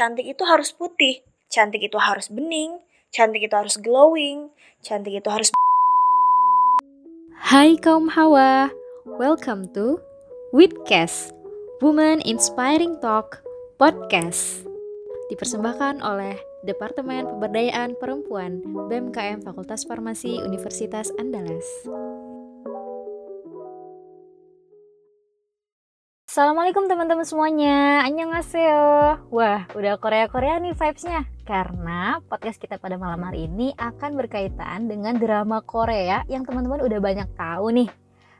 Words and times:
cantik 0.00 0.24
itu 0.24 0.48
harus 0.48 0.72
putih, 0.72 1.20
cantik 1.52 1.84
itu 1.84 2.00
harus 2.00 2.32
bening, 2.32 2.80
cantik 3.12 3.44
itu 3.44 3.52
harus 3.52 3.76
glowing, 3.76 4.48
cantik 4.80 5.12
itu 5.12 5.28
harus 5.28 5.52
Hai 7.36 7.76
kaum 7.76 8.08
hawa, 8.08 8.72
welcome 9.04 9.68
to 9.76 10.00
Witcast, 10.56 11.36
Woman 11.84 12.24
Inspiring 12.24 12.96
Talk 13.04 13.44
Podcast. 13.76 14.64
Dipersembahkan 15.28 16.00
oleh 16.00 16.32
Departemen 16.64 17.28
Pemberdayaan 17.36 17.92
Perempuan 18.00 18.64
BMKM 18.88 19.44
Fakultas 19.44 19.84
Farmasi 19.84 20.40
Universitas 20.40 21.12
Andalas. 21.20 21.68
Assalamualaikum 26.30 26.86
teman-teman 26.86 27.26
semuanya, 27.26 28.06
annyeonghaseyo. 28.06 29.18
Wah, 29.34 29.66
udah 29.74 29.98
Korea-Korea 29.98 30.62
nih 30.62 30.78
vibes-nya. 30.78 31.26
Karena 31.42 32.22
podcast 32.22 32.54
kita 32.54 32.78
pada 32.78 32.94
malam 32.94 33.18
hari 33.26 33.50
ini 33.50 33.74
akan 33.74 34.14
berkaitan 34.14 34.86
dengan 34.86 35.18
drama 35.18 35.58
Korea 35.58 36.22
yang 36.30 36.46
teman-teman 36.46 36.86
udah 36.86 37.02
banyak 37.02 37.26
tahu 37.34 37.74
nih. 37.74 37.90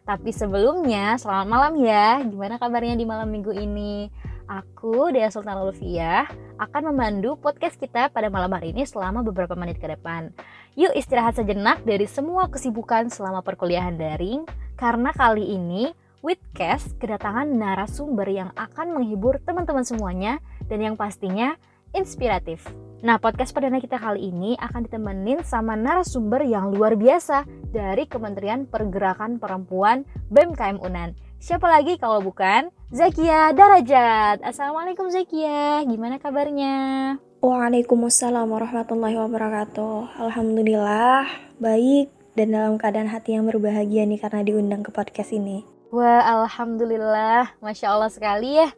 Tapi 0.06 0.30
sebelumnya, 0.30 1.18
selamat 1.18 1.46
malam 1.50 1.82
ya. 1.82 2.22
Gimana 2.22 2.62
kabarnya 2.62 2.94
di 2.94 3.02
malam 3.02 3.26
minggu 3.26 3.58
ini? 3.58 4.06
Aku, 4.46 5.10
Dea 5.10 5.26
Sultan 5.26 5.58
Lutfiah, 5.58 6.30
akan 6.62 6.94
memandu 6.94 7.42
podcast 7.42 7.74
kita 7.74 8.06
pada 8.14 8.30
malam 8.30 8.54
hari 8.54 8.70
ini 8.70 8.86
selama 8.86 9.26
beberapa 9.26 9.58
menit 9.58 9.82
ke 9.82 9.90
depan. 9.90 10.30
Yuk 10.78 10.94
istirahat 10.94 11.42
sejenak 11.42 11.82
dari 11.82 12.06
semua 12.06 12.46
kesibukan 12.46 13.10
selama 13.10 13.42
perkuliahan 13.42 13.98
daring 13.98 14.46
Karena 14.78 15.10
kali 15.10 15.58
ini 15.58 15.90
Witcast 16.20 17.00
kedatangan 17.00 17.48
narasumber 17.48 18.28
yang 18.28 18.52
akan 18.52 18.92
menghibur 18.92 19.40
teman-teman 19.40 19.88
semuanya 19.88 20.36
dan 20.68 20.84
yang 20.84 20.92
pastinya 20.92 21.56
inspiratif. 21.96 22.68
Nah, 23.00 23.16
podcast 23.16 23.56
perdana 23.56 23.80
kita 23.80 23.96
kali 23.96 24.28
ini 24.28 24.52
akan 24.60 24.84
ditemenin 24.84 25.40
sama 25.48 25.80
narasumber 25.80 26.44
yang 26.44 26.76
luar 26.76 27.00
biasa 27.00 27.48
dari 27.72 28.04
Kementerian 28.04 28.68
Pergerakan 28.68 29.40
Perempuan 29.40 30.04
BMKM 30.28 30.84
UNAN. 30.84 31.16
Siapa 31.40 31.64
lagi 31.64 31.96
kalau 31.96 32.20
bukan 32.20 32.68
Zakia 32.92 33.56
Darajat. 33.56 34.44
Assalamualaikum 34.44 35.08
Zakia, 35.08 35.80
gimana 35.88 36.20
kabarnya? 36.20 37.16
Waalaikumsalam 37.40 38.44
warahmatullahi 38.44 39.16
wabarakatuh. 39.16 40.20
Alhamdulillah, 40.20 41.24
baik 41.56 42.12
dan 42.36 42.52
dalam 42.52 42.76
keadaan 42.76 43.08
hati 43.08 43.40
yang 43.40 43.48
berbahagia 43.48 44.04
nih 44.04 44.20
karena 44.20 44.44
diundang 44.44 44.84
ke 44.84 44.92
podcast 44.92 45.32
ini. 45.32 45.69
Wah, 45.90 46.22
alhamdulillah, 46.22 47.58
masya 47.58 47.90
Allah 47.90 48.06
sekali 48.06 48.62
ya. 48.62 48.70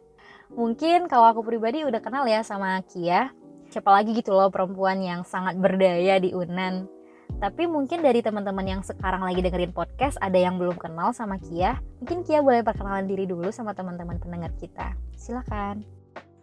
Mungkin 0.49 1.05
kalau 1.05 1.29
aku 1.29 1.45
pribadi 1.45 1.85
udah 1.85 2.01
kenal 2.01 2.25
ya 2.25 2.41
sama 2.41 2.81
Kia. 2.89 3.29
Siapa 3.69 3.85
lagi 3.93 4.17
gitu 4.17 4.33
loh 4.33 4.49
perempuan 4.49 4.97
yang 4.97 5.21
sangat 5.21 5.53
berdaya 5.61 6.17
di 6.17 6.33
Unan. 6.33 6.89
Tapi 7.37 7.69
mungkin 7.69 8.01
dari 8.01 8.25
teman-teman 8.25 8.65
yang 8.65 8.81
sekarang 8.81 9.21
lagi 9.21 9.45
dengerin 9.45 9.77
podcast 9.77 10.17
ada 10.25 10.41
yang 10.41 10.57
belum 10.57 10.73
kenal 10.81 11.13
sama 11.13 11.37
Kia. 11.37 11.77
Mungkin 12.01 12.25
Kia 12.25 12.41
boleh 12.41 12.65
perkenalan 12.65 13.05
diri 13.05 13.29
dulu 13.29 13.53
sama 13.53 13.77
teman-teman 13.77 14.17
pendengar 14.17 14.49
kita. 14.57 14.97
Silakan. 15.13 15.85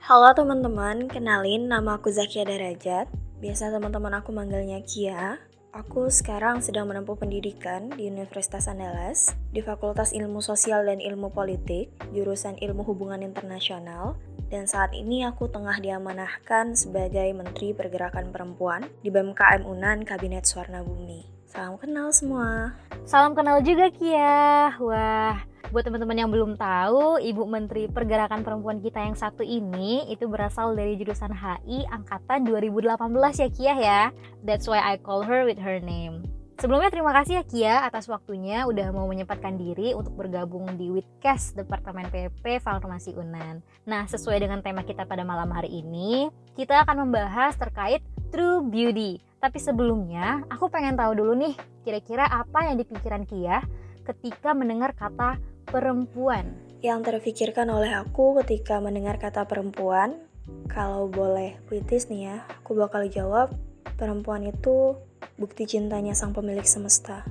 Halo 0.06 0.30
teman-teman, 0.38 1.10
kenalin 1.10 1.66
nama 1.66 1.98
aku 1.98 2.14
Zakia 2.14 2.46
Darajat. 2.46 3.10
Biasa 3.42 3.74
teman-teman 3.74 4.22
aku 4.22 4.30
manggilnya 4.30 4.78
Kia. 4.86 5.49
Aku 5.70 6.10
sekarang 6.10 6.58
sedang 6.58 6.90
menempuh 6.90 7.14
pendidikan 7.14 7.94
di 7.94 8.10
Universitas 8.10 8.66
Andalas 8.66 9.38
di 9.54 9.62
Fakultas 9.62 10.10
Ilmu 10.10 10.42
Sosial 10.42 10.82
dan 10.82 10.98
Ilmu 10.98 11.30
Politik, 11.30 11.94
jurusan 12.10 12.58
Ilmu 12.58 12.82
Hubungan 12.82 13.22
Internasional, 13.22 14.18
dan 14.50 14.66
saat 14.66 14.90
ini 14.98 15.22
aku 15.22 15.46
tengah 15.46 15.78
diamanahkan 15.78 16.74
sebagai 16.74 17.30
Menteri 17.30 17.70
Pergerakan 17.70 18.34
Perempuan 18.34 18.90
di 19.06 19.14
BMKM 19.14 19.62
UNAN 19.62 20.02
Kabinet 20.02 20.42
Suwarna 20.42 20.82
Bumi. 20.82 21.22
Salam 21.46 21.78
kenal 21.78 22.10
semua. 22.10 22.74
Salam 23.06 23.38
kenal 23.38 23.62
juga 23.62 23.94
Kia. 23.94 24.74
Wah, 24.82 25.38
Buat 25.70 25.86
teman-teman 25.86 26.18
yang 26.18 26.34
belum 26.34 26.58
tahu, 26.58 27.22
Ibu 27.22 27.46
Menteri 27.46 27.86
Pergerakan 27.86 28.42
Perempuan 28.42 28.82
kita 28.82 29.06
yang 29.06 29.14
satu 29.14 29.46
ini 29.46 30.02
itu 30.10 30.26
berasal 30.26 30.74
dari 30.74 30.98
jurusan 30.98 31.30
HI 31.30 31.86
angkatan 31.86 32.42
2018 32.42 32.98
ya 33.38 33.48
Kia 33.54 33.74
ya. 33.78 34.02
That's 34.42 34.66
why 34.66 34.82
I 34.82 34.98
call 34.98 35.22
her 35.22 35.46
with 35.46 35.62
her 35.62 35.78
name. 35.78 36.26
Sebelumnya 36.58 36.90
terima 36.90 37.14
kasih 37.14 37.38
ya 37.38 37.44
Kia 37.46 37.74
atas 37.86 38.10
waktunya 38.10 38.66
udah 38.66 38.90
mau 38.90 39.06
menyempatkan 39.06 39.62
diri 39.62 39.94
untuk 39.94 40.18
bergabung 40.18 40.74
di 40.74 40.90
Witcast 40.90 41.54
Departemen 41.54 42.10
PP 42.10 42.58
Farmasi 42.58 43.14
Unan. 43.14 43.62
Nah, 43.86 44.10
sesuai 44.10 44.42
dengan 44.42 44.66
tema 44.66 44.82
kita 44.82 45.06
pada 45.06 45.22
malam 45.22 45.54
hari 45.54 45.70
ini, 45.86 46.34
kita 46.58 46.82
akan 46.82 47.06
membahas 47.06 47.54
terkait 47.54 48.02
True 48.34 48.66
Beauty. 48.66 49.22
Tapi 49.38 49.62
sebelumnya, 49.62 50.42
aku 50.50 50.66
pengen 50.66 50.98
tahu 50.98 51.14
dulu 51.14 51.38
nih, 51.38 51.54
kira-kira 51.86 52.26
apa 52.26 52.66
yang 52.66 52.74
dipikiran 52.74 53.22
Kia 53.22 53.62
ketika 54.10 54.50
mendengar 54.56 54.90
kata 54.96 55.38
perempuan. 55.70 56.58
Yang 56.82 57.12
terfikirkan 57.14 57.70
oleh 57.70 57.94
aku 57.94 58.42
ketika 58.42 58.82
mendengar 58.82 59.16
kata 59.22 59.46
perempuan, 59.46 60.18
kalau 60.66 61.06
boleh 61.06 61.62
puitis 61.70 62.10
nih 62.10 62.22
ya, 62.26 62.36
aku 62.60 62.74
bakal 62.74 63.06
jawab, 63.06 63.54
perempuan 63.94 64.42
itu 64.48 64.98
bukti 65.38 65.64
cintanya 65.64 66.12
sang 66.12 66.34
pemilik 66.34 66.66
semesta. 66.66 67.22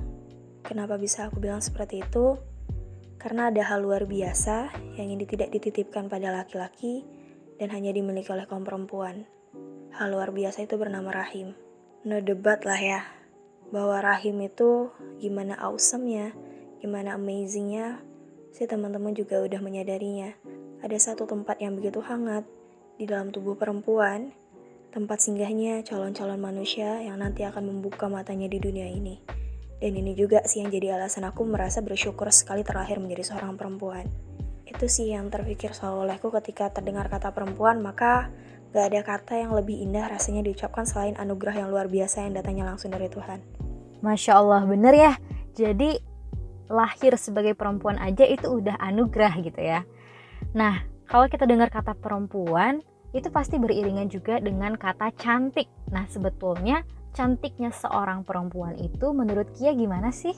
Kenapa 0.64 0.96
bisa 0.96 1.28
aku 1.28 1.42
bilang 1.42 1.60
seperti 1.60 2.00
itu? 2.00 2.38
Karena 3.20 3.52
ada 3.52 3.60
hal 3.68 3.84
luar 3.84 4.08
biasa 4.08 4.72
yang 4.96 5.12
ini 5.12 5.28
tidak 5.28 5.52
dititipkan 5.52 6.08
pada 6.08 6.32
laki-laki 6.32 7.04
dan 7.60 7.68
hanya 7.74 7.92
dimiliki 7.92 8.32
oleh 8.32 8.48
kaum 8.48 8.64
perempuan. 8.64 9.28
Hal 9.92 10.14
luar 10.14 10.32
biasa 10.32 10.64
itu 10.64 10.80
bernama 10.80 11.12
rahim. 11.12 11.52
No 12.06 12.16
debat 12.22 12.64
lah 12.64 12.80
ya, 12.80 13.04
bahwa 13.68 14.00
rahim 14.00 14.40
itu 14.40 14.88
gimana 15.20 15.58
awesome-nya, 15.60 16.32
gimana 16.80 17.20
amazing-nya, 17.20 18.00
si 18.50 18.66
teman-teman 18.66 19.14
juga 19.14 19.42
udah 19.42 19.60
menyadarinya. 19.62 20.34
Ada 20.82 21.12
satu 21.12 21.26
tempat 21.26 21.62
yang 21.62 21.78
begitu 21.78 22.02
hangat 22.02 22.42
di 22.98 23.06
dalam 23.06 23.30
tubuh 23.30 23.54
perempuan, 23.54 24.34
tempat 24.90 25.22
singgahnya 25.22 25.86
calon-calon 25.86 26.42
manusia 26.42 26.98
yang 27.00 27.22
nanti 27.22 27.46
akan 27.46 27.70
membuka 27.70 28.10
matanya 28.10 28.50
di 28.50 28.58
dunia 28.58 28.90
ini. 28.90 29.22
Dan 29.80 29.96
ini 29.96 30.12
juga 30.12 30.44
sih 30.44 30.60
yang 30.60 30.68
jadi 30.68 31.00
alasan 31.00 31.24
aku 31.24 31.46
merasa 31.48 31.80
bersyukur 31.80 32.28
sekali 32.28 32.60
terlahir 32.60 33.00
menjadi 33.00 33.32
seorang 33.32 33.56
perempuan. 33.56 34.04
Itu 34.68 34.92
sih 34.92 35.14
yang 35.14 35.32
terpikir 35.32 35.72
selalu 35.72 36.10
olehku 36.10 36.28
ketika 36.28 36.68
terdengar 36.68 37.08
kata 37.08 37.32
perempuan, 37.32 37.80
maka 37.80 38.28
gak 38.76 38.92
ada 38.92 39.00
kata 39.02 39.34
yang 39.40 39.56
lebih 39.56 39.80
indah 39.80 40.06
rasanya 40.06 40.44
diucapkan 40.44 40.84
selain 40.84 41.16
anugerah 41.16 41.64
yang 41.64 41.68
luar 41.72 41.88
biasa 41.88 42.28
yang 42.28 42.36
datangnya 42.36 42.68
langsung 42.68 42.92
dari 42.92 43.08
Tuhan. 43.08 43.40
Masya 44.04 44.32
Allah, 44.36 44.62
bener 44.68 44.94
ya. 44.94 45.12
Jadi 45.56 46.09
lahir 46.70 47.18
sebagai 47.18 47.58
perempuan 47.58 47.98
aja 47.98 48.22
itu 48.22 48.46
udah 48.46 48.78
anugerah 48.78 49.34
gitu 49.42 49.60
ya. 49.60 49.82
Nah, 50.54 50.86
kalau 51.10 51.26
kita 51.26 51.44
dengar 51.44 51.68
kata 51.68 51.98
perempuan, 51.98 52.86
itu 53.10 53.26
pasti 53.34 53.58
beriringan 53.58 54.06
juga 54.06 54.38
dengan 54.38 54.78
kata 54.78 55.10
cantik. 55.18 55.66
Nah, 55.90 56.06
sebetulnya 56.06 56.86
cantiknya 57.10 57.74
seorang 57.74 58.22
perempuan 58.22 58.78
itu 58.78 59.10
menurut 59.10 59.50
Kia 59.58 59.74
gimana 59.74 60.14
sih? 60.14 60.34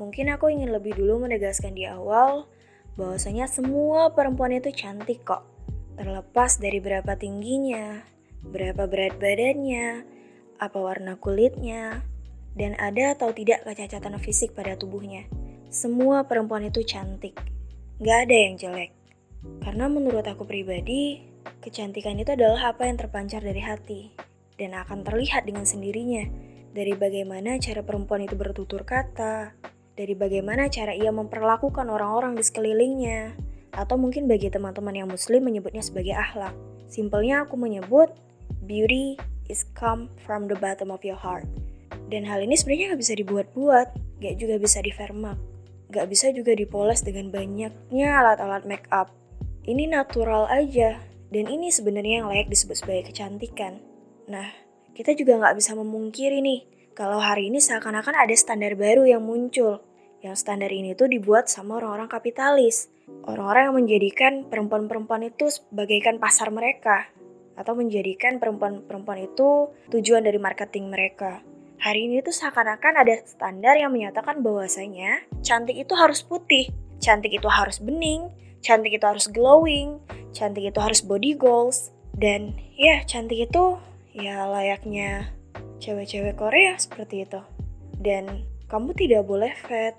Mungkin 0.00 0.32
aku 0.32 0.48
ingin 0.48 0.72
lebih 0.72 0.96
dulu 0.96 1.28
menegaskan 1.28 1.76
di 1.76 1.84
awal 1.84 2.48
bahwasanya 2.96 3.44
semua 3.44 4.16
perempuan 4.16 4.56
itu 4.56 4.72
cantik 4.72 5.28
kok. 5.28 5.44
Terlepas 6.00 6.56
dari 6.56 6.80
berapa 6.80 7.12
tingginya, 7.20 8.00
berapa 8.40 8.88
berat 8.88 9.20
badannya, 9.20 10.08
apa 10.56 10.78
warna 10.80 11.20
kulitnya, 11.20 12.00
dan 12.56 12.72
ada 12.80 13.12
atau 13.12 13.36
tidak 13.36 13.60
kecacatan 13.68 14.16
fisik 14.16 14.56
pada 14.56 14.80
tubuhnya. 14.80 15.28
Semua 15.70 16.26
perempuan 16.26 16.66
itu 16.66 16.82
cantik, 16.82 17.38
gak 18.02 18.26
ada 18.26 18.34
yang 18.34 18.58
jelek. 18.58 18.90
Karena 19.62 19.86
menurut 19.86 20.26
aku 20.26 20.42
pribadi, 20.42 21.22
kecantikan 21.62 22.18
itu 22.18 22.34
adalah 22.34 22.74
apa 22.74 22.90
yang 22.90 22.98
terpancar 22.98 23.38
dari 23.38 23.62
hati 23.62 24.10
dan 24.58 24.74
akan 24.74 25.06
terlihat 25.06 25.46
dengan 25.46 25.62
sendirinya 25.62 26.26
dari 26.74 26.90
bagaimana 26.98 27.54
cara 27.62 27.86
perempuan 27.86 28.26
itu 28.26 28.34
bertutur 28.34 28.82
kata, 28.82 29.54
dari 29.94 30.18
bagaimana 30.18 30.66
cara 30.74 30.90
ia 30.90 31.14
memperlakukan 31.14 31.86
orang-orang 31.86 32.34
di 32.34 32.42
sekelilingnya, 32.42 33.38
atau 33.70 33.94
mungkin 33.94 34.26
bagi 34.26 34.50
teman-teman 34.50 35.06
yang 35.06 35.06
muslim 35.06 35.46
menyebutnya 35.46 35.86
sebagai 35.86 36.18
akhlak. 36.18 36.54
Simpelnya 36.90 37.46
aku 37.46 37.54
menyebut 37.54 38.10
beauty 38.66 39.14
is 39.46 39.62
come 39.78 40.10
from 40.26 40.50
the 40.50 40.58
bottom 40.58 40.90
of 40.90 41.06
your 41.06 41.14
heart. 41.14 41.46
Dan 42.10 42.26
hal 42.26 42.42
ini 42.42 42.58
sebenarnya 42.58 42.98
gak 42.98 43.02
bisa 43.06 43.14
dibuat-buat, 43.14 44.18
gak 44.18 44.34
juga 44.34 44.58
bisa 44.58 44.82
difermak 44.82 45.38
gak 45.90 46.06
bisa 46.06 46.30
juga 46.30 46.54
dipoles 46.54 47.02
dengan 47.02 47.34
banyaknya 47.34 48.08
alat-alat 48.22 48.62
make 48.64 48.86
up. 48.94 49.10
Ini 49.66 49.90
natural 49.90 50.46
aja, 50.46 51.02
dan 51.28 51.44
ini 51.50 51.68
sebenarnya 51.74 52.24
yang 52.24 52.28
layak 52.30 52.48
disebut 52.48 52.80
sebagai 52.80 53.10
kecantikan. 53.12 53.82
Nah, 54.30 54.50
kita 54.94 55.12
juga 55.18 55.36
gak 55.42 55.58
bisa 55.58 55.74
memungkiri 55.74 56.38
nih, 56.40 56.60
kalau 56.94 57.18
hari 57.18 57.50
ini 57.50 57.58
seakan-akan 57.58 58.14
ada 58.14 58.34
standar 58.38 58.78
baru 58.78 59.06
yang 59.06 59.22
muncul. 59.26 59.82
Yang 60.20 60.44
standar 60.44 60.68
ini 60.68 60.92
tuh 60.92 61.08
dibuat 61.08 61.48
sama 61.48 61.80
orang-orang 61.80 62.08
kapitalis. 62.12 62.92
Orang-orang 63.24 63.72
yang 63.72 63.76
menjadikan 63.80 64.32
perempuan-perempuan 64.46 65.26
itu 65.26 65.48
sebagaikan 65.48 66.20
pasar 66.20 66.52
mereka. 66.52 67.08
atau 67.60 67.76
menjadikan 67.76 68.40
perempuan-perempuan 68.40 69.28
itu 69.28 69.68
tujuan 69.92 70.24
dari 70.24 70.40
marketing 70.40 70.88
mereka. 70.88 71.44
Hari 71.80 72.12
ini 72.12 72.20
tuh 72.20 72.36
seakan-akan 72.36 73.00
ada 73.00 73.16
standar 73.24 73.72
yang 73.80 73.88
menyatakan 73.88 74.44
bahwasanya 74.44 75.24
cantik 75.40 75.80
itu 75.80 75.96
harus 75.96 76.20
putih, 76.20 76.68
cantik 77.00 77.32
itu 77.32 77.48
harus 77.48 77.80
bening, 77.80 78.28
cantik 78.60 78.92
itu 78.92 79.04
harus 79.08 79.32
glowing, 79.32 79.96
cantik 80.36 80.68
itu 80.68 80.76
harus 80.76 81.00
body 81.00 81.32
goals, 81.40 81.88
dan 82.12 82.52
ya 82.76 83.00
cantik 83.08 83.48
itu 83.48 83.80
ya 84.12 84.44
layaknya 84.44 85.32
cewek-cewek 85.80 86.36
Korea 86.36 86.76
seperti 86.76 87.24
itu. 87.24 87.40
Dan 87.96 88.44
kamu 88.68 88.92
tidak 88.92 89.24
boleh 89.24 89.56
fat. 89.56 89.96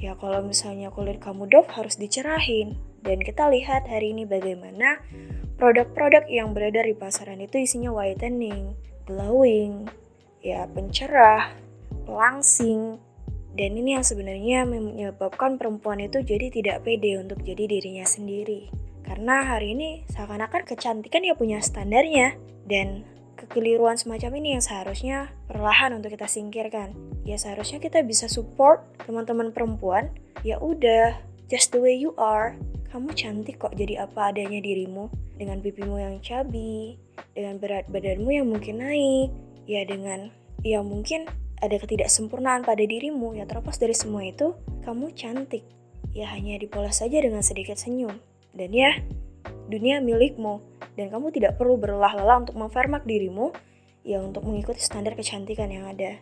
Ya 0.00 0.16
kalau 0.16 0.40
misalnya 0.40 0.88
kulit 0.88 1.20
kamu 1.20 1.44
dof 1.52 1.68
harus 1.76 2.00
dicerahin. 2.00 2.80
Dan 3.02 3.20
kita 3.20 3.50
lihat 3.50 3.84
hari 3.90 4.14
ini 4.16 4.24
bagaimana 4.24 5.02
Produk-produk 5.62 6.26
yang 6.26 6.58
beredar 6.58 6.82
di 6.82 6.96
pasaran 6.98 7.38
itu 7.38 7.54
isinya 7.54 7.94
whitening, 7.94 8.74
glowing, 9.06 9.86
ya 10.42 10.66
pencerah, 10.68 11.54
pelangsing, 12.04 12.98
dan 13.52 13.76
ini 13.78 13.96
yang 13.96 14.04
sebenarnya 14.04 14.64
menyebabkan 14.66 15.60
perempuan 15.60 16.02
itu 16.02 16.20
jadi 16.24 16.50
tidak 16.50 16.88
pede 16.88 17.20
untuk 17.20 17.40
jadi 17.46 17.68
dirinya 17.68 18.04
sendiri. 18.04 18.72
Karena 19.06 19.44
hari 19.44 19.76
ini 19.76 20.08
seakan-akan 20.10 20.64
kecantikan 20.64 21.22
ya 21.22 21.34
punya 21.36 21.60
standarnya 21.60 22.38
dan 22.64 23.04
kekeliruan 23.36 23.98
semacam 23.98 24.40
ini 24.40 24.48
yang 24.56 24.64
seharusnya 24.64 25.34
perlahan 25.50 25.92
untuk 25.92 26.14
kita 26.14 26.30
singkirkan. 26.30 26.94
Ya 27.26 27.36
seharusnya 27.36 27.82
kita 27.82 28.00
bisa 28.06 28.30
support 28.30 28.86
teman-teman 29.04 29.52
perempuan. 29.52 30.14
Ya 30.46 30.56
udah, 30.62 31.18
just 31.52 31.74
the 31.74 31.80
way 31.82 31.92
you 31.92 32.16
are. 32.16 32.56
Kamu 32.88 33.12
cantik 33.12 33.60
kok 33.60 33.76
jadi 33.76 34.08
apa 34.08 34.32
adanya 34.32 34.64
dirimu 34.64 35.12
dengan 35.36 35.60
pipimu 35.60 35.96
yang 36.00 36.16
cabi, 36.24 36.96
dengan 37.36 37.60
berat 37.60 37.88
badanmu 37.88 38.30
yang 38.32 38.46
mungkin 38.48 38.84
naik, 38.84 39.32
ya 39.66 39.86
dengan 39.86 40.30
ya 40.62 40.82
mungkin 40.82 41.26
ada 41.62 41.78
ketidaksempurnaan 41.78 42.66
pada 42.66 42.82
dirimu, 42.82 43.38
ya 43.38 43.46
terlepas 43.46 43.78
dari 43.78 43.94
semua 43.94 44.26
itu, 44.26 44.58
kamu 44.82 45.14
cantik. 45.14 45.62
Ya 46.10 46.26
hanya 46.34 46.58
dipoles 46.58 46.98
saja 46.98 47.22
dengan 47.22 47.40
sedikit 47.40 47.78
senyum. 47.78 48.18
Dan 48.50 48.74
ya, 48.74 48.98
dunia 49.70 50.02
milikmu, 50.02 50.58
dan 50.98 51.08
kamu 51.08 51.30
tidak 51.30 51.56
perlu 51.56 51.78
berlelah-lelah 51.78 52.44
untuk 52.44 52.58
memfarmak 52.58 53.06
dirimu, 53.06 53.54
ya 54.02 54.18
untuk 54.18 54.42
mengikuti 54.42 54.82
standar 54.82 55.14
kecantikan 55.14 55.70
yang 55.70 55.86
ada. 55.86 56.18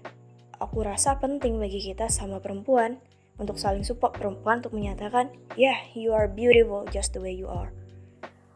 Aku 0.61 0.85
rasa 0.85 1.17
penting 1.17 1.57
bagi 1.57 1.81
kita 1.81 2.13
sama 2.13 2.37
perempuan 2.45 3.01
untuk 3.41 3.57
saling 3.57 3.81
support 3.81 4.13
perempuan 4.13 4.61
untuk 4.61 4.77
menyatakan, 4.77 5.33
ya, 5.57 5.73
yeah, 5.73 5.79
you 5.97 6.13
are 6.13 6.29
beautiful 6.29 6.85
just 6.93 7.17
the 7.17 7.21
way 7.25 7.33
you 7.33 7.49
are. 7.49 7.73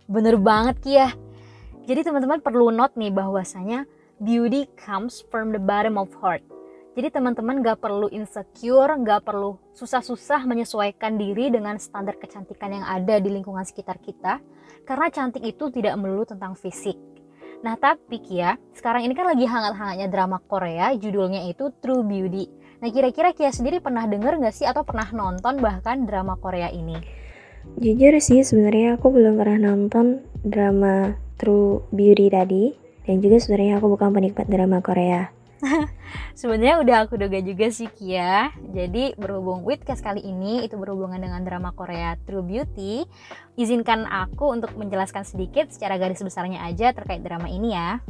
Bener 0.05 0.37
banget 0.37 0.77
Kia. 0.85 1.09
Jadi 1.89 2.05
teman-teman 2.05 2.45
perlu 2.45 2.69
note 2.69 2.93
nih 3.01 3.09
bahwasanya 3.09 3.89
beauty 4.23 4.71
comes 4.79 5.25
from 5.33 5.51
the 5.51 5.59
bottom 5.59 5.99
of 5.99 6.13
heart. 6.23 6.45
Jadi 6.95 7.11
teman-teman 7.11 7.59
gak 7.59 7.83
perlu 7.83 8.07
insecure, 8.15 8.95
gak 9.03 9.27
perlu 9.27 9.59
susah-susah 9.75 10.47
menyesuaikan 10.47 11.19
diri 11.19 11.51
dengan 11.51 11.75
standar 11.83 12.15
kecantikan 12.23 12.71
yang 12.71 12.87
ada 12.87 13.19
di 13.19 13.35
lingkungan 13.35 13.67
sekitar 13.67 13.99
kita. 13.99 14.39
Karena 14.87 15.11
cantik 15.11 15.43
itu 15.43 15.75
tidak 15.75 15.99
melulu 15.99 16.23
tentang 16.23 16.55
fisik. 16.55 16.95
Nah 17.67 17.75
tapi 17.75 18.23
Kia, 18.23 18.55
sekarang 18.77 19.09
ini 19.09 19.17
kan 19.17 19.27
lagi 19.27 19.43
hangat-hangatnya 19.43 20.07
drama 20.07 20.39
Korea, 20.39 20.95
judulnya 20.95 21.51
itu 21.51 21.75
True 21.83 22.07
Beauty. 22.07 22.47
Nah 22.79 22.93
kira-kira 22.95 23.35
Kia 23.35 23.51
sendiri 23.51 23.83
pernah 23.83 24.07
denger 24.07 24.39
gak 24.39 24.55
sih 24.55 24.69
atau 24.69 24.87
pernah 24.87 25.11
nonton 25.11 25.59
bahkan 25.59 26.07
drama 26.07 26.39
Korea 26.39 26.71
ini? 26.71 26.95
Jujur 27.81 28.15
sih 28.23 28.47
sebenarnya 28.47 29.01
aku 29.01 29.11
belum 29.11 29.35
pernah 29.41 29.73
nonton 29.75 30.23
drama 30.47 31.19
True 31.41 31.91
Beauty 31.91 32.31
tadi 32.31 32.84
dan 33.05 33.21
juga 33.21 33.37
sebenarnya 33.41 33.81
aku 33.81 33.87
bukan 33.93 34.11
penikmat 34.13 34.49
drama 34.49 34.81
Korea. 34.81 35.33
sebenarnya 36.41 36.81
udah 36.81 36.97
aku 37.09 37.17
duga 37.17 37.41
juga 37.41 37.73
sih 37.73 37.89
Kia. 37.89 38.53
Jadi 38.73 39.17
berhubung 39.17 39.65
Witcast 39.65 40.05
kali 40.05 40.21
ini 40.25 40.65
itu 40.65 40.77
berhubungan 40.77 41.21
dengan 41.21 41.41
drama 41.45 41.73
Korea 41.73 42.17
True 42.25 42.45
Beauty, 42.45 43.05
izinkan 43.57 44.05
aku 44.05 44.53
untuk 44.53 44.77
menjelaskan 44.77 45.25
sedikit 45.25 45.73
secara 45.73 45.97
garis 45.97 46.21
besarnya 46.21 46.65
aja 46.65 46.93
terkait 46.93 47.25
drama 47.25 47.49
ini 47.49 47.73
ya. 47.73 48.01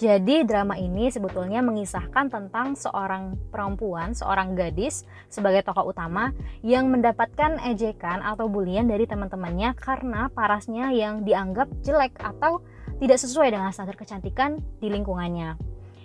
Jadi 0.00 0.48
drama 0.48 0.80
ini 0.80 1.12
sebetulnya 1.12 1.60
mengisahkan 1.60 2.32
tentang 2.32 2.72
seorang 2.72 3.36
perempuan, 3.52 4.16
seorang 4.16 4.56
gadis 4.56 5.04
sebagai 5.28 5.66
tokoh 5.66 5.92
utama 5.92 6.32
yang 6.64 6.88
mendapatkan 6.88 7.60
ejekan 7.68 8.24
atau 8.24 8.48
bulian 8.48 8.88
dari 8.88 9.04
teman-temannya 9.04 9.76
karena 9.76 10.32
parasnya 10.32 10.88
yang 10.94 11.26
dianggap 11.26 11.68
jelek 11.84 12.16
atau 12.16 12.64
tidak 13.00 13.18
sesuai 13.18 13.50
dengan 13.56 13.72
standar 13.72 13.96
kecantikan 13.96 14.60
di 14.78 14.92
lingkungannya. 14.92 15.56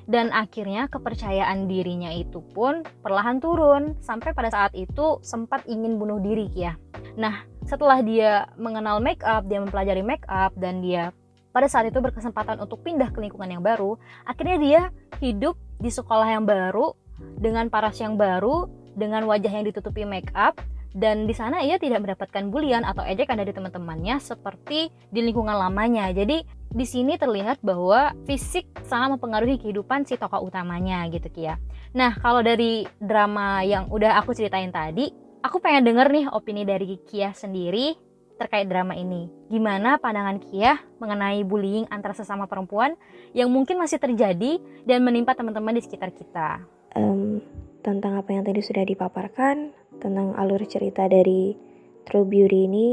Dan 0.06 0.30
akhirnya 0.32 0.86
kepercayaan 0.88 1.66
dirinya 1.66 2.14
itu 2.14 2.40
pun 2.54 2.86
perlahan 3.02 3.42
turun 3.42 3.98
sampai 4.00 4.32
pada 4.38 4.54
saat 4.54 4.72
itu 4.78 5.20
sempat 5.26 5.66
ingin 5.66 5.98
bunuh 5.98 6.22
diri 6.22 6.48
ya. 6.54 6.78
Nah, 7.18 7.44
setelah 7.66 8.00
dia 8.06 8.46
mengenal 8.56 9.02
make 9.02 9.26
up, 9.26 9.50
dia 9.50 9.58
mempelajari 9.60 10.06
make 10.06 10.24
up 10.30 10.54
dan 10.56 10.80
dia 10.86 11.10
pada 11.56 11.72
saat 11.72 11.88
itu 11.88 12.04
berkesempatan 12.04 12.60
untuk 12.60 12.84
pindah 12.84 13.16
ke 13.16 13.24
lingkungan 13.24 13.48
yang 13.48 13.64
baru, 13.64 13.96
akhirnya 14.28 14.58
dia 14.60 14.82
hidup 15.24 15.56
di 15.80 15.88
sekolah 15.88 16.28
yang 16.28 16.44
baru 16.44 16.92
dengan 17.40 17.72
paras 17.72 17.96
yang 18.04 18.20
baru, 18.20 18.68
dengan 18.92 19.24
wajah 19.24 19.48
yang 19.48 19.64
ditutupi 19.64 20.04
make 20.04 20.28
up, 20.36 20.60
dan 20.92 21.24
di 21.24 21.32
sana 21.32 21.64
ia 21.64 21.80
tidak 21.80 22.04
mendapatkan 22.04 22.52
bulian 22.52 22.84
atau 22.84 23.08
ejekan 23.08 23.40
dari 23.40 23.56
teman-temannya 23.56 24.20
seperti 24.20 24.92
di 25.12 25.20
lingkungan 25.24 25.56
lamanya. 25.56 26.12
Jadi 26.12 26.44
di 26.76 26.84
sini 26.84 27.16
terlihat 27.16 27.64
bahwa 27.64 28.12
fisik 28.28 28.68
sangat 28.84 29.16
mempengaruhi 29.16 29.56
kehidupan 29.56 30.04
si 30.04 30.20
tokoh 30.20 30.44
utamanya 30.44 31.08
gitu 31.08 31.32
Kia. 31.32 31.56
Nah 31.96 32.20
kalau 32.20 32.44
dari 32.44 32.84
drama 33.00 33.64
yang 33.64 33.88
udah 33.88 34.20
aku 34.20 34.36
ceritain 34.36 34.76
tadi, 34.76 35.08
aku 35.40 35.64
pengen 35.64 35.88
denger 35.88 36.12
nih 36.12 36.26
opini 36.36 36.68
dari 36.68 37.00
Kia 37.08 37.32
sendiri 37.32 37.96
terkait 38.36 38.68
drama 38.68 38.92
ini. 39.00 39.32
Gimana 39.48 39.96
pandangan 40.04 40.44
Kia 40.44 40.76
mengenai 41.00 41.48
bullying 41.48 41.88
antara 41.88 42.12
sesama 42.12 42.44
perempuan 42.44 43.00
yang 43.32 43.48
mungkin 43.48 43.80
masih 43.80 43.96
terjadi 43.96 44.60
dan 44.84 45.00
menimpa 45.08 45.32
teman-teman 45.32 45.80
di 45.80 45.82
sekitar 45.88 46.12
kita? 46.12 46.60
Um, 46.92 47.40
tentang 47.80 48.20
apa 48.20 48.36
yang 48.36 48.44
tadi 48.44 48.60
sudah 48.60 48.84
dipaparkan, 48.84 49.72
tentang 50.04 50.36
alur 50.36 50.60
cerita 50.68 51.08
dari 51.08 51.56
True 52.04 52.28
Beauty 52.28 52.68
ini, 52.68 52.90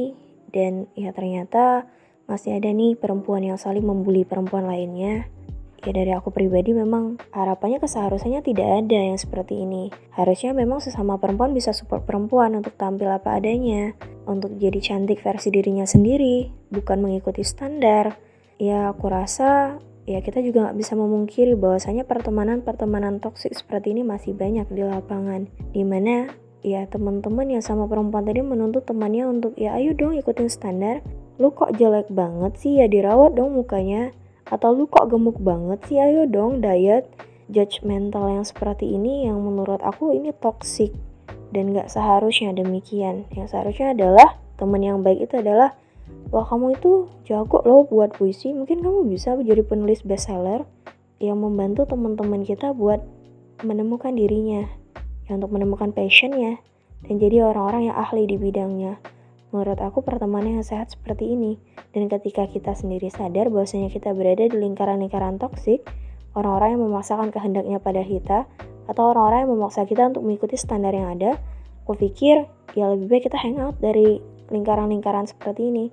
dan 0.55 0.87
ya 0.95 1.11
ternyata 1.11 1.83
masih 2.27 2.59
ada 2.59 2.71
nih 2.71 2.99
perempuan 2.99 3.45
yang 3.45 3.59
saling 3.59 3.85
membuli 3.85 4.27
perempuan 4.27 4.67
lainnya 4.67 5.29
Ya 5.83 5.91
dari 5.91 6.15
aku 6.15 6.31
pribadi 6.31 6.71
memang 6.71 7.19
harapannya 7.35 7.83
keseharusannya 7.83 8.47
tidak 8.47 8.87
ada 8.87 8.99
yang 9.03 9.19
seperti 9.19 9.67
ini. 9.67 9.91
Harusnya 10.15 10.55
memang 10.55 10.79
sesama 10.79 11.19
perempuan 11.19 11.51
bisa 11.51 11.75
support 11.75 12.07
perempuan 12.07 12.55
untuk 12.55 12.79
tampil 12.79 13.11
apa 13.11 13.43
adanya, 13.43 13.91
untuk 14.23 14.55
jadi 14.63 14.79
cantik 14.79 15.19
versi 15.27 15.51
dirinya 15.51 15.83
sendiri, 15.83 16.55
bukan 16.71 17.03
mengikuti 17.03 17.43
standar. 17.43 18.15
Ya 18.63 18.95
aku 18.95 19.11
rasa 19.11 19.83
ya 20.07 20.23
kita 20.23 20.39
juga 20.47 20.71
nggak 20.71 20.79
bisa 20.79 20.95
memungkiri 20.95 21.59
bahwasanya 21.59 22.07
pertemanan-pertemanan 22.07 23.19
toksik 23.19 23.51
seperti 23.51 23.91
ini 23.91 24.07
masih 24.07 24.39
banyak 24.39 24.71
di 24.71 24.87
lapangan. 24.87 25.51
Di 25.75 25.83
mana 25.83 26.31
ya 26.63 26.87
teman-teman 26.87 27.59
yang 27.59 27.63
sama 27.67 27.91
perempuan 27.91 28.23
tadi 28.23 28.39
menuntut 28.39 28.87
temannya 28.87 29.27
untuk 29.27 29.59
ya 29.59 29.75
ayo 29.75 29.99
dong 29.99 30.15
ikutin 30.15 30.47
standar. 30.47 31.03
Lu 31.43 31.51
kok 31.51 31.75
jelek 31.75 32.07
banget 32.15 32.55
sih 32.55 32.79
ya 32.79 32.87
dirawat 32.87 33.35
dong 33.35 33.59
mukanya? 33.59 34.15
Atau 34.47 34.79
lu 34.79 34.87
kok 34.87 35.11
gemuk 35.11 35.43
banget 35.43 35.83
sih? 35.91 35.99
Ayo 35.99 36.31
dong 36.31 36.63
diet 36.63 37.11
judgmental 37.51 38.31
yang 38.31 38.47
seperti 38.47 38.95
ini 38.95 39.27
yang 39.27 39.43
menurut 39.43 39.83
aku 39.83 40.15
ini 40.15 40.31
toxic. 40.39 40.95
Dan 41.51 41.75
gak 41.75 41.91
seharusnya 41.91 42.55
demikian. 42.55 43.27
Yang 43.35 43.59
seharusnya 43.59 43.91
adalah 43.91 44.39
teman 44.55 44.87
yang 44.87 45.03
baik 45.03 45.27
itu 45.27 45.43
adalah 45.43 45.75
wah 46.31 46.47
kamu 46.47 46.79
itu 46.79 47.11
jago 47.27 47.59
loh 47.67 47.91
buat 47.91 48.15
puisi. 48.15 48.55
Mungkin 48.55 48.79
kamu 48.79 49.11
bisa 49.11 49.35
jadi 49.35 49.67
penulis 49.67 50.07
bestseller 50.07 50.63
yang 51.19 51.43
membantu 51.43 51.91
teman-teman 51.91 52.47
kita 52.47 52.71
buat 52.71 53.03
menemukan 53.67 54.15
dirinya 54.15 54.67
ya 55.27 55.39
untuk 55.39 55.55
menemukan 55.55 55.91
passionnya 55.95 56.59
dan 57.07 57.19
jadi 57.19 57.47
orang-orang 57.47 57.91
yang 57.91 57.97
ahli 57.99 58.27
di 58.27 58.37
bidangnya 58.39 58.99
Menurut 59.53 59.85
aku 59.85 60.01
pertemanan 60.01 60.59
yang 60.59 60.65
sehat 60.65 60.97
seperti 60.97 61.37
ini. 61.37 61.61
Dan 61.93 62.09
ketika 62.09 62.49
kita 62.49 62.73
sendiri 62.73 63.13
sadar 63.13 63.53
bahwasanya 63.53 63.93
kita 63.93 64.17
berada 64.17 64.49
di 64.49 64.57
lingkaran-lingkaran 64.57 65.37
toksik, 65.37 65.85
orang-orang 66.33 66.81
yang 66.81 66.83
memaksakan 66.89 67.29
kehendaknya 67.29 67.77
pada 67.77 68.01
kita, 68.01 68.49
atau 68.89 69.13
orang-orang 69.13 69.45
yang 69.45 69.53
memaksa 69.53 69.85
kita 69.85 70.09
untuk 70.09 70.25
mengikuti 70.25 70.57
standar 70.57 70.97
yang 70.97 71.13
ada, 71.13 71.37
aku 71.85 72.01
pikir 72.01 72.49
ya 72.73 72.97
lebih 72.97 73.13
baik 73.13 73.29
kita 73.29 73.37
hangout 73.37 73.77
dari 73.77 74.25
lingkaran-lingkaran 74.49 75.29
seperti 75.29 75.69
ini. 75.69 75.93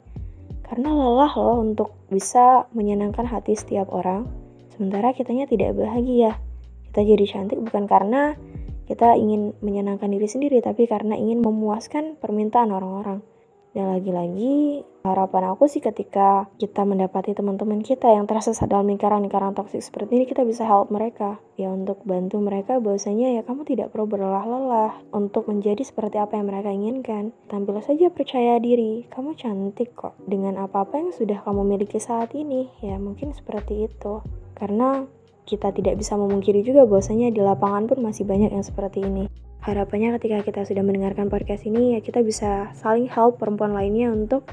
Karena 0.64 0.96
lelah 0.96 1.34
loh 1.36 1.60
untuk 1.60 1.92
bisa 2.08 2.64
menyenangkan 2.72 3.28
hati 3.28 3.60
setiap 3.60 3.92
orang, 3.92 4.24
sementara 4.72 5.12
kitanya 5.12 5.52
tidak 5.52 5.76
bahagia. 5.76 6.40
Kita 6.88 7.04
jadi 7.04 7.26
cantik 7.28 7.60
bukan 7.60 7.92
karena 7.92 8.40
kita 8.88 9.20
ingin 9.20 9.52
menyenangkan 9.60 10.08
diri 10.10 10.26
sendiri, 10.26 10.64
tapi 10.64 10.88
karena 10.88 11.20
ingin 11.20 11.44
memuaskan 11.44 12.16
permintaan 12.18 12.72
orang-orang. 12.72 13.20
Dan 13.70 13.94
lagi-lagi 13.94 14.82
harapan 15.06 15.54
aku 15.54 15.70
sih 15.70 15.78
ketika 15.78 16.50
kita 16.58 16.84
mendapati 16.84 17.38
teman-teman 17.38 17.86
kita 17.86 18.10
yang 18.10 18.26
tersesat 18.26 18.66
dalam 18.66 18.90
lingkaran-lingkaran 18.90 19.54
toksik 19.54 19.80
seperti 19.80 20.20
ini 20.20 20.26
kita 20.26 20.44
bisa 20.44 20.68
help 20.68 20.92
mereka 20.92 21.40
ya 21.56 21.72
untuk 21.72 22.02
bantu 22.04 22.42
mereka 22.42 22.82
bahwasanya 22.82 23.40
ya 23.40 23.42
kamu 23.46 23.64
tidak 23.70 23.94
perlu 23.94 24.10
berlelah-lelah 24.10 25.00
untuk 25.14 25.46
menjadi 25.48 25.86
seperti 25.86 26.18
apa 26.18 26.42
yang 26.42 26.50
mereka 26.50 26.70
inginkan. 26.74 27.32
Tampil 27.46 27.78
saja 27.86 28.10
percaya 28.10 28.58
diri, 28.58 29.06
kamu 29.08 29.38
cantik 29.38 29.94
kok 29.94 30.18
dengan 30.26 30.58
apa-apa 30.58 30.98
yang 30.98 31.12
sudah 31.14 31.40
kamu 31.46 31.62
miliki 31.64 32.02
saat 32.02 32.34
ini. 32.34 32.68
Ya 32.82 32.98
mungkin 32.98 33.38
seperti 33.38 33.86
itu. 33.86 34.26
Karena 34.58 35.06
kita 35.50 35.74
tidak 35.74 35.98
bisa 35.98 36.14
memungkiri 36.14 36.62
juga 36.62 36.86
bahwasanya 36.86 37.34
di 37.34 37.42
lapangan 37.42 37.90
pun 37.90 38.06
masih 38.06 38.26
banyak 38.26 38.54
yang 38.54 38.62
seperti 38.62 39.02
ini. 39.02 39.26
Harapannya 39.60 40.16
ketika 40.16 40.40
kita 40.48 40.62
sudah 40.64 40.84
mendengarkan 40.88 41.28
podcast 41.28 41.68
ini 41.68 41.96
ya 41.96 42.00
kita 42.00 42.24
bisa 42.24 42.72
saling 42.80 43.12
help 43.12 43.44
perempuan 43.44 43.76
lainnya 43.76 44.08
untuk 44.08 44.48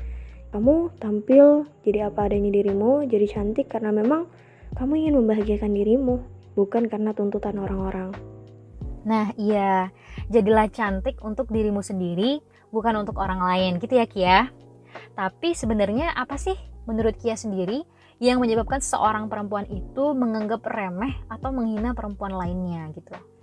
kamu 0.51 0.91
tampil 0.99 1.71
jadi 1.87 2.11
apa 2.11 2.27
adanya 2.27 2.51
dirimu, 2.51 3.07
jadi 3.07 3.27
cantik 3.29 3.71
karena 3.71 3.95
memang 3.95 4.27
kamu 4.75 5.07
ingin 5.07 5.15
membahagiakan 5.23 5.73
dirimu, 5.73 6.17
bukan 6.59 6.91
karena 6.91 7.15
tuntutan 7.15 7.55
orang-orang. 7.61 8.11
Nah, 9.07 9.31
iya. 9.39 9.95
Jadilah 10.27 10.67
cantik 10.73 11.23
untuk 11.23 11.55
dirimu 11.55 11.79
sendiri, 11.79 12.43
bukan 12.75 12.99
untuk 13.07 13.23
orang 13.23 13.39
lain, 13.39 13.79
gitu 13.79 13.95
ya 13.95 14.07
Kia. 14.11 14.51
Tapi 15.15 15.55
sebenarnya 15.55 16.17
apa 16.19 16.35
sih 16.35 16.57
menurut 16.91 17.15
Kia 17.15 17.39
sendiri 17.39 17.87
yang 18.19 18.43
menyebabkan 18.43 18.83
seorang 18.83 19.31
perempuan 19.31 19.69
itu 19.71 20.17
menganggap 20.17 20.65
remeh 20.67 21.15
atau 21.31 21.53
menghina 21.53 21.95
perempuan 21.95 22.35
lainnya 22.35 22.91
gitu? 22.97 23.36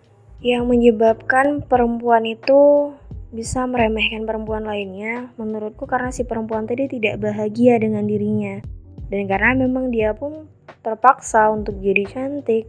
Yang 0.43 0.67
menyebabkan 0.67 1.63
perempuan 1.63 2.27
itu 2.27 2.91
bisa 3.33 3.65
meremehkan 3.65 4.27
perempuan 4.27 4.67
lainnya 4.67 5.33
menurutku 5.41 5.89
karena 5.89 6.13
si 6.13 6.27
perempuan 6.27 6.69
tadi 6.69 6.85
tidak 6.85 7.23
bahagia 7.23 7.79
dengan 7.79 8.05
dirinya. 8.05 8.59
Dan 9.07 9.25
karena 9.25 9.55
memang 9.55 9.89
dia 9.89 10.11
pun 10.11 10.51
terpaksa 10.83 11.47
untuk 11.49 11.79
jadi 11.79 12.03
cantik 12.05 12.67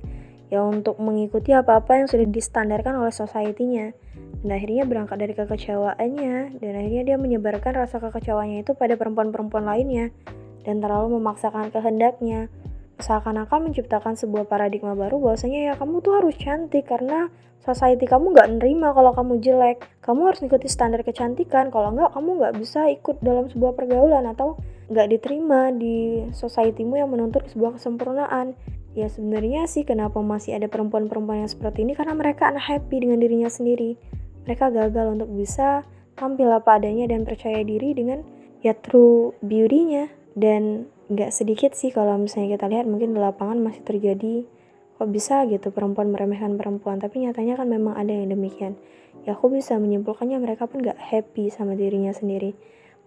ya 0.54 0.62
untuk 0.62 1.02
mengikuti 1.02 1.50
apa-apa 1.50 1.99
yang 1.99 2.09
sudah 2.09 2.25
distandarkan 2.31 2.97
oleh 3.02 3.11
society-nya. 3.11 3.93
Dan 4.40 4.50
akhirnya 4.54 4.85
berangkat 4.87 5.16
dari 5.19 5.35
kekecewaannya 5.35 6.62
dan 6.62 6.73
akhirnya 6.78 7.02
dia 7.02 7.16
menyebarkan 7.19 7.75
rasa 7.75 7.99
kekecewaannya 7.99 8.62
itu 8.62 8.73
pada 8.78 8.95
perempuan-perempuan 8.95 9.66
lainnya 9.66 10.14
dan 10.62 10.78
terlalu 10.78 11.19
memaksakan 11.21 11.75
kehendaknya 11.75 12.49
seakan-akan 13.03 13.71
menciptakan 13.71 14.15
sebuah 14.15 14.47
paradigma 14.47 14.95
baru 14.95 15.19
bahwasanya 15.19 15.73
ya 15.73 15.75
kamu 15.75 15.99
tuh 16.05 16.23
harus 16.23 16.35
cantik 16.39 16.87
karena 16.87 17.27
society 17.65 18.05
kamu 18.05 18.37
nggak 18.37 18.61
nerima 18.61 18.93
kalau 18.93 19.17
kamu 19.17 19.41
jelek. 19.41 19.89
Kamu 20.05 20.29
harus 20.29 20.45
ikuti 20.45 20.69
standar 20.69 21.01
kecantikan. 21.01 21.73
Kalau 21.73 21.97
nggak 21.97 22.13
kamu 22.13 22.31
nggak 22.39 22.55
bisa 22.61 22.93
ikut 22.93 23.25
dalam 23.25 23.49
sebuah 23.49 23.73
pergaulan 23.73 24.29
atau 24.29 24.61
nggak 24.93 25.09
diterima 25.17 25.73
di 25.73 26.29
societymu 26.37 27.01
yang 27.01 27.09
menuntut 27.09 27.49
sebuah 27.49 27.81
kesempurnaan. 27.81 28.53
Ya 28.95 29.11
sebenarnya 29.11 29.67
sih 29.67 29.83
kenapa 29.83 30.23
masih 30.23 30.55
ada 30.55 30.71
perempuan-perempuan 30.71 31.43
yang 31.43 31.51
seperti 31.51 31.83
ini? 31.83 31.99
Karena 31.99 32.15
mereka 32.15 32.53
happy 32.53 33.03
dengan 33.03 33.19
dirinya 33.19 33.51
sendiri. 33.51 33.97
Mereka 34.45 34.71
gagal 34.71 35.19
untuk 35.19 35.33
bisa 35.33 35.83
tampil 36.15 36.47
apa 36.53 36.79
adanya 36.79 37.11
dan 37.11 37.27
percaya 37.27 37.65
diri 37.65 37.97
dengan 37.97 38.23
ya 38.61 38.77
true 38.77 39.35
beauty-nya. 39.41 40.13
Dan 40.37 40.93
nggak 41.04 41.37
sedikit 41.37 41.76
sih 41.76 41.92
kalau 41.92 42.16
misalnya 42.16 42.56
kita 42.56 42.64
lihat 42.73 42.88
mungkin 42.88 43.12
di 43.12 43.20
lapangan 43.20 43.61
masih 43.61 43.84
terjadi 43.84 44.49
kok 44.94 45.11
bisa 45.11 45.44
gitu 45.50 45.68
perempuan 45.68 46.08
meremehkan 46.08 46.56
perempuan 46.56 46.96
tapi 46.96 47.26
nyatanya 47.26 47.61
kan 47.61 47.68
memang 47.68 47.99
ada 47.99 48.08
yang 48.14 48.30
demikian. 48.30 48.78
Ya 49.28 49.37
aku 49.37 49.52
bisa 49.52 49.76
menyimpulkannya 49.76 50.40
mereka 50.40 50.64
pun 50.64 50.80
gak 50.80 50.96
happy 50.96 51.52
sama 51.52 51.76
dirinya 51.76 52.14
sendiri. 52.14 52.56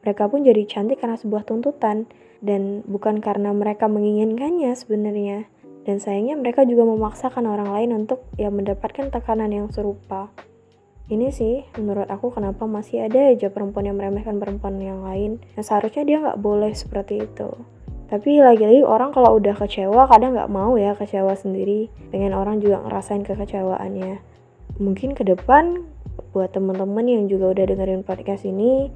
Mereka 0.06 0.30
pun 0.30 0.46
jadi 0.46 0.62
cantik 0.70 1.02
karena 1.02 1.18
sebuah 1.18 1.48
tuntutan 1.48 2.06
dan 2.44 2.86
bukan 2.86 3.18
karena 3.18 3.50
mereka 3.56 3.90
menginginkannya 3.90 4.78
sebenarnya. 4.78 5.50
Dan 5.88 6.04
sayangnya 6.04 6.36
mereka 6.36 6.68
juga 6.68 6.84
memaksakan 6.84 7.48
orang 7.48 7.72
lain 7.72 7.90
untuk 7.96 8.28
ya 8.36 8.52
mendapatkan 8.52 9.08
tekanan 9.10 9.50
yang 9.50 9.68
serupa. 9.72 10.30
Ini 11.08 11.32
sih 11.32 11.64
menurut 11.80 12.12
aku 12.12 12.36
kenapa 12.36 12.68
masih 12.68 13.08
ada 13.08 13.32
aja 13.32 13.48
perempuan 13.48 13.88
yang 13.88 13.96
meremehkan 13.96 14.38
perempuan 14.44 14.76
yang 14.84 15.08
lain. 15.08 15.40
Yang 15.56 15.72
seharusnya 15.72 16.04
dia 16.04 16.18
nggak 16.20 16.40
boleh 16.44 16.76
seperti 16.76 17.24
itu 17.24 17.77
tapi 18.08 18.40
lagi-lagi 18.40 18.88
orang 18.88 19.12
kalau 19.12 19.36
udah 19.36 19.52
kecewa 19.60 20.08
kadang 20.08 20.32
nggak 20.36 20.48
mau 20.48 20.80
ya 20.80 20.96
kecewa 20.96 21.36
sendiri 21.36 21.92
pengen 22.12 22.32
orang 22.32 22.64
juga 22.64 22.80
ngerasain 22.88 23.28
kekecewaannya 23.28 24.24
mungkin 24.80 25.12
ke 25.12 25.28
depan 25.28 25.84
buat 26.32 26.56
temen-temen 26.56 27.06
yang 27.06 27.24
juga 27.28 27.52
udah 27.52 27.66
dengerin 27.68 28.08
podcast 28.08 28.48
ini 28.48 28.88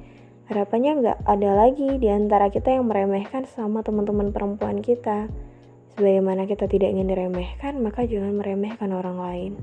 harapannya 0.48 0.92
nggak 1.04 1.18
ada 1.28 1.50
lagi 1.52 2.00
di 2.00 2.08
antara 2.08 2.48
kita 2.48 2.72
yang 2.72 2.88
meremehkan 2.88 3.44
sama 3.44 3.84
teman-teman 3.84 4.32
perempuan 4.32 4.80
kita 4.80 5.28
sebagaimana 5.92 6.48
kita 6.48 6.64
tidak 6.64 6.96
ingin 6.96 7.12
diremehkan 7.12 7.84
maka 7.84 8.08
jangan 8.08 8.32
meremehkan 8.32 8.90
orang 8.96 9.20
lain 9.20 9.54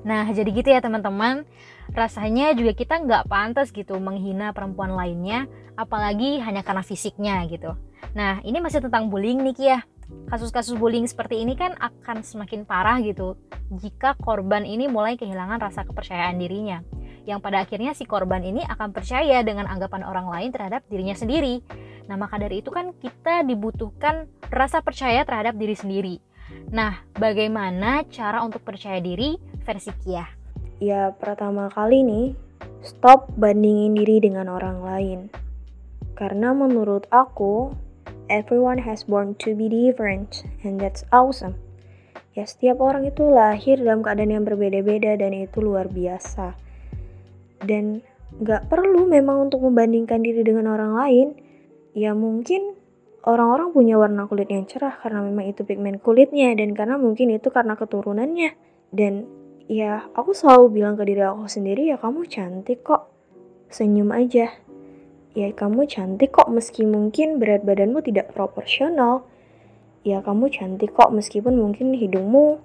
Nah, 0.00 0.24
jadi 0.32 0.48
gitu 0.48 0.68
ya 0.72 0.80
teman-teman. 0.80 1.44
Rasanya 1.92 2.56
juga 2.56 2.72
kita 2.72 3.04
nggak 3.04 3.28
pantas 3.28 3.68
gitu 3.68 4.00
menghina 4.00 4.56
perempuan 4.56 4.96
lainnya, 4.96 5.44
apalagi 5.76 6.40
hanya 6.40 6.64
karena 6.64 6.80
fisiknya 6.80 7.44
gitu. 7.52 7.76
Nah, 8.16 8.42
ini 8.42 8.58
masih 8.58 8.82
tentang 8.82 9.08
bullying 9.08 9.40
nih 9.44 9.54
Kia. 9.56 9.78
Kasus-kasus 10.26 10.74
bullying 10.74 11.06
seperti 11.06 11.38
ini 11.42 11.54
kan 11.54 11.78
akan 11.78 12.26
semakin 12.26 12.66
parah 12.66 12.98
gitu 12.98 13.38
jika 13.70 14.18
korban 14.18 14.66
ini 14.66 14.90
mulai 14.90 15.14
kehilangan 15.14 15.62
rasa 15.62 15.86
kepercayaan 15.86 16.34
dirinya. 16.38 16.82
Yang 17.28 17.38
pada 17.46 17.62
akhirnya 17.62 17.94
si 17.94 18.02
korban 18.08 18.42
ini 18.42 18.66
akan 18.66 18.90
percaya 18.90 19.44
dengan 19.46 19.70
anggapan 19.70 20.02
orang 20.02 20.26
lain 20.26 20.50
terhadap 20.50 20.82
dirinya 20.90 21.14
sendiri. 21.14 21.62
Nah, 22.10 22.18
maka 22.18 22.42
dari 22.42 22.58
itu 22.58 22.74
kan 22.74 22.90
kita 22.98 23.46
dibutuhkan 23.46 24.26
rasa 24.50 24.82
percaya 24.82 25.22
terhadap 25.22 25.54
diri 25.54 25.78
sendiri. 25.78 26.16
Nah, 26.74 27.06
bagaimana 27.14 28.02
cara 28.10 28.42
untuk 28.42 28.66
percaya 28.66 28.98
diri 28.98 29.38
versi 29.62 29.94
Kia? 30.02 30.26
Ya, 30.82 31.14
pertama 31.14 31.70
kali 31.70 32.02
nih, 32.02 32.26
stop 32.82 33.30
bandingin 33.38 33.94
diri 33.94 34.16
dengan 34.18 34.50
orang 34.50 34.82
lain. 34.82 35.20
Karena 36.18 36.50
menurut 36.50 37.06
aku, 37.14 37.70
everyone 38.30 38.86
has 38.86 39.02
born 39.02 39.34
to 39.42 39.58
be 39.58 39.66
different, 39.66 40.46
and 40.62 40.78
that's 40.78 41.02
awesome. 41.10 41.58
Ya, 42.38 42.46
setiap 42.46 42.78
orang 42.78 43.10
itu 43.10 43.26
lahir 43.26 43.82
dalam 43.82 44.06
keadaan 44.06 44.30
yang 44.30 44.44
berbeda-beda 44.46 45.18
dan 45.18 45.34
itu 45.34 45.58
luar 45.58 45.90
biasa. 45.90 46.54
Dan 47.66 48.06
gak 48.38 48.70
perlu 48.70 49.10
memang 49.10 49.50
untuk 49.50 49.66
membandingkan 49.66 50.22
diri 50.22 50.46
dengan 50.46 50.70
orang 50.70 50.94
lain. 50.94 51.28
Ya 51.90 52.14
mungkin 52.14 52.78
orang-orang 53.26 53.74
punya 53.74 53.98
warna 53.98 54.30
kulit 54.30 54.46
yang 54.46 54.62
cerah 54.70 54.94
karena 55.02 55.26
memang 55.26 55.50
itu 55.50 55.66
pigmen 55.66 55.98
kulitnya 55.98 56.54
dan 56.54 56.72
karena 56.72 56.94
mungkin 56.96 57.34
itu 57.34 57.50
karena 57.50 57.74
keturunannya. 57.74 58.54
Dan 58.94 59.26
ya 59.66 60.06
aku 60.14 60.30
selalu 60.30 60.80
bilang 60.80 60.94
ke 60.94 61.02
diri 61.02 61.26
aku 61.26 61.50
sendiri 61.50 61.90
ya 61.90 61.98
kamu 61.98 62.30
cantik 62.30 62.86
kok. 62.86 63.10
Senyum 63.70 64.14
aja 64.14 64.54
ya 65.34 65.46
kamu 65.54 65.86
cantik 65.86 66.34
kok 66.34 66.50
meski 66.50 66.82
mungkin 66.82 67.38
berat 67.38 67.62
badanmu 67.62 68.02
tidak 68.02 68.34
proporsional. 68.34 69.26
Ya 70.02 70.24
kamu 70.24 70.50
cantik 70.50 70.96
kok 70.96 71.12
meskipun 71.12 71.60
mungkin 71.60 71.92
hidungmu 71.92 72.58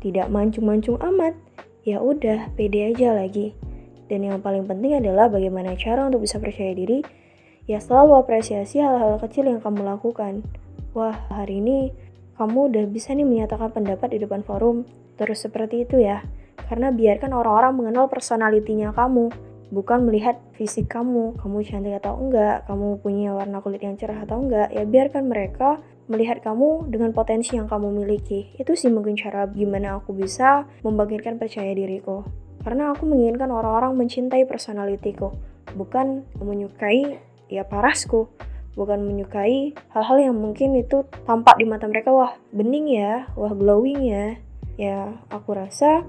tidak 0.00 0.32
mancung-mancung 0.32 0.96
amat. 1.02 1.36
Ya 1.84 2.00
udah, 2.00 2.52
pede 2.56 2.92
aja 2.94 3.16
lagi. 3.16 3.52
Dan 4.10 4.26
yang 4.26 4.42
paling 4.42 4.66
penting 4.66 4.98
adalah 4.98 5.30
bagaimana 5.30 5.76
cara 5.78 6.06
untuk 6.08 6.24
bisa 6.24 6.38
percaya 6.42 6.74
diri. 6.74 7.04
Ya 7.68 7.78
selalu 7.78 8.18
apresiasi 8.18 8.82
hal-hal 8.82 9.20
kecil 9.22 9.46
yang 9.46 9.62
kamu 9.62 9.86
lakukan. 9.86 10.42
Wah, 10.96 11.14
hari 11.30 11.62
ini 11.62 11.94
kamu 12.34 12.72
udah 12.72 12.84
bisa 12.90 13.14
nih 13.14 13.22
menyatakan 13.22 13.70
pendapat 13.70 14.16
di 14.16 14.18
depan 14.22 14.42
forum. 14.42 14.82
Terus 15.14 15.44
seperti 15.44 15.86
itu 15.86 16.00
ya. 16.00 16.24
Karena 16.66 16.90
biarkan 16.90 17.34
orang-orang 17.34 17.76
mengenal 17.76 18.06
personalitinya 18.10 18.90
kamu 18.94 19.49
bukan 19.70 20.04
melihat 20.04 20.42
fisik 20.58 20.90
kamu, 20.90 21.38
kamu 21.38 21.62
cantik 21.62 21.98
atau 22.02 22.18
enggak, 22.18 22.66
kamu 22.66 22.98
punya 23.00 23.30
warna 23.32 23.62
kulit 23.62 23.80
yang 23.80 23.94
cerah 23.94 24.26
atau 24.26 24.42
enggak, 24.42 24.68
ya 24.74 24.82
biarkan 24.82 25.30
mereka 25.30 25.78
melihat 26.10 26.42
kamu 26.42 26.90
dengan 26.90 27.14
potensi 27.14 27.54
yang 27.54 27.70
kamu 27.70 28.02
miliki. 28.02 28.50
Itu 28.58 28.74
sih 28.74 28.90
mungkin 28.90 29.14
cara 29.14 29.46
gimana 29.46 30.02
aku 30.02 30.10
bisa 30.10 30.66
membangkitkan 30.82 31.38
percaya 31.38 31.70
diriku. 31.70 32.26
Karena 32.60 32.92
aku 32.92 33.08
menginginkan 33.08 33.48
orang-orang 33.48 33.96
mencintai 33.96 34.44
personalitiku, 34.44 35.32
bukan 35.78 36.26
menyukai 36.42 37.22
ya 37.48 37.64
parasku, 37.64 38.28
bukan 38.74 39.00
menyukai 39.06 39.72
hal-hal 39.94 40.18
yang 40.18 40.36
mungkin 40.36 40.76
itu 40.76 41.06
tampak 41.24 41.56
di 41.56 41.64
mata 41.64 41.86
mereka 41.86 42.10
wah 42.12 42.34
bening 42.50 42.90
ya, 42.90 43.30
wah 43.38 43.54
glowing 43.54 44.02
ya. 44.02 44.26
Ya, 44.80 45.12
aku 45.28 45.52
rasa 45.52 46.08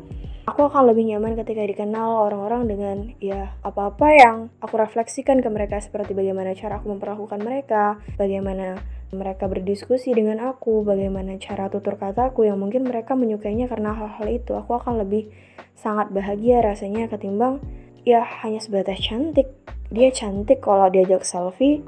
Aku 0.61 0.69
akan 0.77 0.93
lebih 0.93 1.09
nyaman 1.09 1.33
ketika 1.41 1.65
dikenal 1.65 2.29
orang-orang 2.29 2.69
dengan 2.69 2.97
ya 3.17 3.49
apa-apa 3.65 4.13
yang 4.13 4.53
aku 4.61 4.77
refleksikan 4.77 5.41
ke 5.41 5.49
mereka 5.49 5.81
seperti 5.81 6.13
bagaimana 6.13 6.53
cara 6.53 6.77
aku 6.77 6.93
memperlakukan 6.93 7.41
mereka, 7.41 7.97
bagaimana 8.13 8.77
mereka 9.09 9.49
berdiskusi 9.49 10.13
dengan 10.13 10.37
aku, 10.37 10.85
bagaimana 10.85 11.41
cara 11.41 11.65
tutur 11.65 11.97
kataku 11.97 12.45
yang 12.45 12.61
mungkin 12.61 12.85
mereka 12.85 13.17
menyukainya 13.17 13.65
karena 13.73 13.89
hal-hal 13.97 14.29
itu. 14.29 14.53
Aku 14.53 14.77
akan 14.77 15.01
lebih 15.01 15.33
sangat 15.73 16.13
bahagia 16.13 16.61
rasanya 16.61 17.09
ketimbang 17.09 17.57
ya 18.05 18.21
hanya 18.45 18.61
sebatas 18.61 19.01
cantik. 19.01 19.49
dia 19.89 20.13
cantik 20.13 20.61
kalau 20.61 20.93
diajak 20.93 21.25
selfie, 21.25 21.81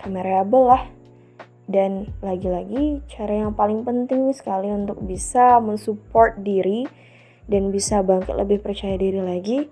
kamerable 0.00 0.72
lah. 0.72 0.88
Dan 1.68 2.08
lagi-lagi 2.24 3.04
cara 3.04 3.44
yang 3.44 3.52
paling 3.52 3.84
penting 3.84 4.32
sekali 4.32 4.72
untuk 4.72 5.04
bisa 5.04 5.60
mensupport 5.60 6.40
diri 6.40 7.04
dan 7.50 7.68
bisa 7.72 8.00
bangkit 8.00 8.34
lebih 8.34 8.64
percaya 8.64 8.96
diri 8.96 9.20
lagi, 9.20 9.68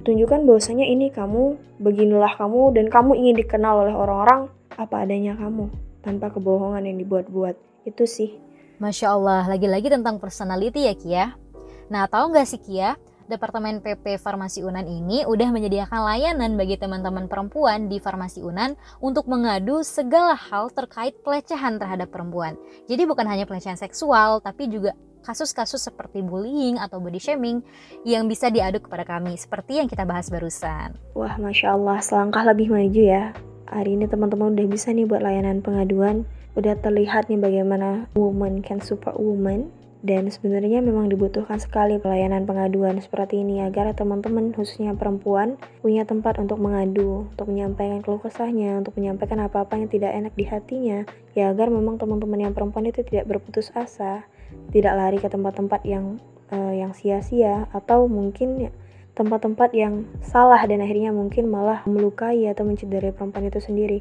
tunjukkan 0.00 0.48
bahwasanya 0.48 0.88
ini 0.88 1.12
kamu, 1.12 1.60
beginilah 1.80 2.34
kamu 2.40 2.72
dan 2.72 2.86
kamu 2.88 3.12
ingin 3.18 3.36
dikenal 3.44 3.84
oleh 3.84 3.94
orang-orang 3.94 4.48
apa 4.72 5.04
adanya 5.04 5.36
kamu 5.36 5.68
tanpa 6.00 6.32
kebohongan 6.32 6.88
yang 6.88 6.96
dibuat-buat. 6.98 7.54
Itu 7.84 8.08
sih. 8.08 8.34
Masya 8.80 9.14
Allah, 9.14 9.46
lagi-lagi 9.46 9.92
tentang 9.92 10.18
personality 10.18 10.90
ya 10.90 10.94
Kia. 10.96 11.24
Nah, 11.92 12.08
tahu 12.08 12.34
nggak 12.34 12.48
sih 12.48 12.58
Kia, 12.58 12.96
Departemen 13.30 13.78
PP 13.78 14.18
Farmasi 14.18 14.66
Unan 14.66 14.82
ini 14.84 15.22
udah 15.22 15.48
menyediakan 15.54 16.04
layanan 16.04 16.58
bagi 16.58 16.74
teman-teman 16.74 17.30
perempuan 17.30 17.86
di 17.86 18.02
Farmasi 18.02 18.42
Unan 18.42 18.74
untuk 18.98 19.30
mengadu 19.30 19.80
segala 19.86 20.34
hal 20.34 20.68
terkait 20.74 21.16
pelecehan 21.22 21.78
terhadap 21.78 22.10
perempuan. 22.10 22.58
Jadi 22.90 23.06
bukan 23.06 23.24
hanya 23.24 23.46
pelecehan 23.46 23.78
seksual, 23.78 24.42
tapi 24.42 24.66
juga 24.66 24.92
kasus-kasus 25.22 25.82
seperti 25.82 26.20
bullying 26.20 26.76
atau 26.76 26.98
body 26.98 27.22
shaming 27.22 27.62
yang 28.02 28.26
bisa 28.26 28.50
diadu 28.50 28.82
kepada 28.82 29.06
kami, 29.06 29.38
seperti 29.38 29.78
yang 29.78 29.88
kita 29.88 30.02
bahas 30.02 30.28
barusan. 30.28 30.98
Wah, 31.14 31.38
Masya 31.38 31.78
Allah, 31.78 31.98
selangkah 32.02 32.42
lebih 32.42 32.74
maju 32.74 33.02
ya. 33.02 33.32
Hari 33.72 33.96
ini 33.96 34.04
teman-teman 34.04 34.52
udah 34.52 34.66
bisa 34.68 34.92
nih 34.92 35.08
buat 35.08 35.24
layanan 35.24 35.64
pengaduan. 35.64 36.28
Udah 36.52 36.76
terlihat 36.76 37.32
nih 37.32 37.40
bagaimana 37.40 38.04
woman 38.12 38.60
can 38.60 38.84
support 38.84 39.16
woman 39.16 39.72
dan 40.02 40.26
sebenarnya 40.26 40.82
memang 40.82 41.06
dibutuhkan 41.06 41.62
sekali 41.62 41.96
pelayanan 42.02 42.42
pengaduan 42.42 42.98
seperti 42.98 43.38
ini 43.46 43.62
agar 43.62 43.94
teman-teman 43.94 44.50
khususnya 44.50 44.98
perempuan 44.98 45.54
punya 45.78 46.02
tempat 46.02 46.42
untuk 46.42 46.58
mengadu, 46.58 47.30
untuk 47.30 47.46
menyampaikan 47.46 48.02
keluh 48.02 48.18
kesahnya, 48.18 48.82
untuk 48.82 48.98
menyampaikan 48.98 49.38
apa-apa 49.46 49.78
yang 49.78 49.86
tidak 49.86 50.10
enak 50.10 50.34
di 50.34 50.44
hatinya, 50.44 51.06
ya 51.38 51.54
agar 51.54 51.70
memang 51.70 52.02
teman-teman 52.02 52.50
yang 52.50 52.52
perempuan 52.52 52.90
itu 52.90 53.06
tidak 53.06 53.30
berputus 53.30 53.70
asa, 53.78 54.26
tidak 54.72 54.94
lari 54.96 55.18
ke 55.20 55.28
tempat-tempat 55.28 55.84
yang 55.84 56.18
uh, 56.52 56.72
yang 56.72 56.96
sia-sia 56.96 57.68
atau 57.70 58.08
mungkin 58.08 58.68
ya, 58.68 58.72
tempat-tempat 59.12 59.70
yang 59.76 60.08
salah 60.24 60.60
dan 60.64 60.80
akhirnya 60.80 61.12
mungkin 61.12 61.52
malah 61.52 61.84
melukai 61.84 62.48
atau 62.48 62.64
mencederai 62.64 63.12
perempuan 63.12 63.48
itu 63.48 63.60
sendiri. 63.60 64.00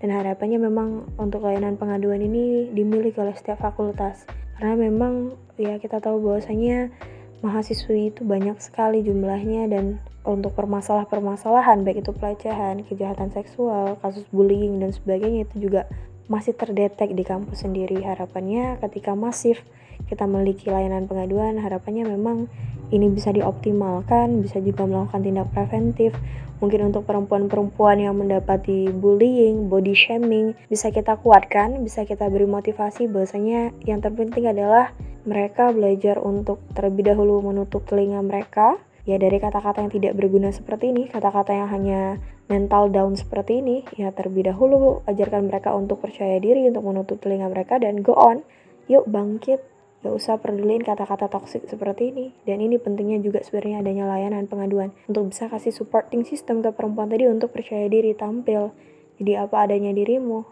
Dan 0.00 0.16
harapannya 0.16 0.56
memang 0.56 1.12
untuk 1.20 1.44
layanan 1.44 1.76
pengaduan 1.76 2.24
ini 2.24 2.72
dimiliki 2.72 3.20
oleh 3.20 3.36
setiap 3.36 3.60
fakultas 3.60 4.24
karena 4.60 4.76
memang 4.76 5.36
ya 5.56 5.80
kita 5.80 6.04
tahu 6.04 6.20
bahwasanya 6.20 6.92
mahasiswi 7.40 8.12
itu 8.12 8.24
banyak 8.28 8.60
sekali 8.60 9.00
jumlahnya 9.00 9.72
dan 9.72 10.04
untuk 10.20 10.52
permasalahan-permasalahan 10.52 11.80
baik 11.80 12.04
itu 12.04 12.12
pelecehan, 12.12 12.84
kejahatan 12.84 13.32
seksual, 13.32 13.96
kasus 14.04 14.28
bullying 14.28 14.76
dan 14.76 14.92
sebagainya 14.92 15.48
itu 15.48 15.68
juga 15.68 15.88
masih 16.28 16.52
terdetek 16.52 17.16
di 17.16 17.24
kampus 17.24 17.64
sendiri. 17.64 18.04
Harapannya 18.04 18.76
ketika 18.84 19.16
masif 19.16 19.64
kita 20.10 20.26
memiliki 20.26 20.66
layanan 20.66 21.06
pengaduan, 21.06 21.62
harapannya 21.62 22.10
memang 22.10 22.50
ini 22.90 23.06
bisa 23.06 23.30
dioptimalkan, 23.30 24.42
bisa 24.42 24.58
juga 24.58 24.82
melakukan 24.90 25.22
tindak 25.22 25.48
preventif. 25.54 26.12
Mungkin 26.60 26.92
untuk 26.92 27.08
perempuan-perempuan 27.08 28.02
yang 28.04 28.20
mendapati 28.20 28.92
bullying, 28.92 29.72
body 29.72 29.96
shaming, 29.96 30.52
bisa 30.68 30.92
kita 30.92 31.16
kuatkan, 31.16 31.80
bisa 31.80 32.04
kita 32.04 32.28
beri 32.28 32.44
motivasi 32.44 33.08
bahwasanya 33.08 33.72
yang 33.88 34.04
terpenting 34.04 34.44
adalah 34.44 34.92
mereka 35.24 35.72
belajar 35.72 36.20
untuk 36.20 36.60
terlebih 36.76 37.14
dahulu 37.14 37.40
menutup 37.40 37.88
telinga 37.88 38.20
mereka 38.20 38.76
ya 39.08 39.16
dari 39.16 39.40
kata-kata 39.40 39.80
yang 39.80 39.92
tidak 39.92 40.12
berguna 40.18 40.52
seperti 40.52 40.92
ini, 40.92 41.08
kata-kata 41.08 41.56
yang 41.56 41.68
hanya 41.72 42.20
mental 42.50 42.92
down 42.92 43.16
seperti 43.16 43.62
ini, 43.62 43.86
ya 43.96 44.12
terlebih 44.12 44.50
dahulu 44.52 45.00
ajarkan 45.08 45.48
mereka 45.48 45.72
untuk 45.72 46.02
percaya 46.02 46.36
diri, 46.42 46.68
untuk 46.68 46.84
menutup 46.84 47.16
telinga 47.22 47.48
mereka 47.48 47.80
dan 47.80 48.04
go 48.04 48.12
on. 48.12 48.44
Yuk 48.90 49.06
bangkit, 49.06 49.62
Gak 50.00 50.16
usah 50.16 50.40
peduliin 50.40 50.80
kata-kata 50.80 51.28
toksik 51.28 51.68
seperti 51.68 52.08
ini. 52.08 52.26
Dan 52.48 52.64
ini 52.64 52.80
pentingnya 52.80 53.20
juga 53.20 53.44
sebenarnya 53.44 53.84
adanya 53.84 54.08
layanan 54.08 54.48
pengaduan 54.48 54.96
untuk 55.04 55.28
bisa 55.28 55.52
kasih 55.52 55.76
supporting 55.76 56.24
system 56.24 56.64
ke 56.64 56.72
perempuan 56.72 57.12
tadi 57.12 57.28
untuk 57.28 57.52
percaya 57.52 57.84
diri 57.84 58.16
tampil. 58.16 58.72
Jadi 59.20 59.32
apa 59.36 59.68
adanya 59.68 59.92
dirimu. 59.92 60.48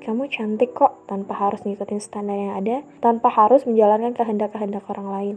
Kamu 0.00 0.32
cantik 0.32 0.72
kok 0.72 1.04
tanpa 1.04 1.36
harus 1.36 1.62
ngikutin 1.68 2.00
standar 2.00 2.34
yang 2.34 2.56
ada, 2.56 2.76
tanpa 3.04 3.28
harus 3.28 3.68
menjalankan 3.68 4.16
kehendak-kehendak 4.16 4.82
orang 4.88 5.08
lain. 5.12 5.36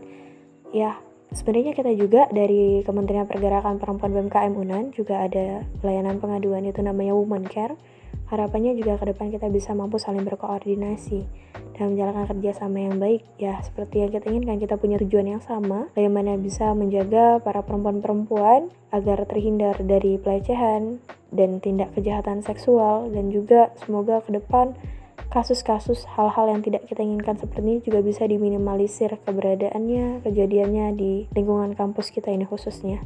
Ya, 0.72 0.98
sebenarnya 1.36 1.76
kita 1.76 1.92
juga 1.94 2.26
dari 2.32 2.82
Kementerian 2.88 3.28
Pergerakan 3.28 3.78
Perempuan 3.78 4.16
BMKM 4.16 4.54
UNAN 4.56 4.96
juga 4.96 5.28
ada 5.28 5.68
layanan 5.84 6.18
pengaduan 6.18 6.66
itu 6.66 6.80
namanya 6.80 7.14
Woman 7.14 7.46
Care 7.46 7.78
Harapannya 8.30 8.78
juga 8.78 9.02
ke 9.02 9.10
depan 9.10 9.34
kita 9.34 9.50
bisa 9.50 9.74
mampu 9.74 9.98
saling 9.98 10.22
berkoordinasi 10.22 11.26
dan 11.74 11.98
menjalankan 11.98 12.30
kerjasama 12.30 12.78
yang 12.78 13.02
baik. 13.02 13.26
Ya, 13.42 13.58
seperti 13.66 14.06
yang 14.06 14.14
kita 14.14 14.30
inginkan, 14.30 14.62
kita 14.62 14.78
punya 14.78 15.02
tujuan 15.02 15.34
yang 15.34 15.42
sama, 15.42 15.90
bagaimana 15.98 16.38
bisa 16.38 16.78
menjaga 16.78 17.42
para 17.42 17.66
perempuan-perempuan 17.66 18.70
agar 18.94 19.26
terhindar 19.26 19.82
dari 19.82 20.22
pelecehan 20.22 21.02
dan 21.34 21.58
tindak 21.58 21.90
kejahatan 21.98 22.46
seksual 22.46 23.10
dan 23.10 23.34
juga 23.34 23.74
semoga 23.82 24.22
ke 24.22 24.38
depan 24.38 24.78
kasus-kasus 25.30 26.10
hal-hal 26.18 26.50
yang 26.50 26.62
tidak 26.66 26.90
kita 26.90 27.06
inginkan 27.06 27.38
seperti 27.38 27.62
ini 27.62 27.82
juga 27.86 28.02
bisa 28.02 28.26
diminimalisir 28.26 29.14
keberadaannya, 29.26 30.26
kejadiannya 30.26 30.86
di 30.98 31.14
lingkungan 31.34 31.78
kampus 31.78 32.10
kita 32.10 32.34
ini 32.34 32.50
khususnya. 32.50 33.06